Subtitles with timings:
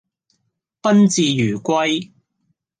[0.81, 2.11] 賓至如歸